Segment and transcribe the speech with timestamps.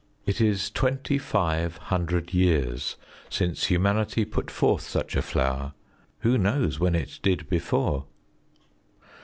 [0.25, 2.95] It is twenty five hundred years
[3.29, 5.73] since humanity put forth such a flower:
[6.21, 8.05] who knows when it did before?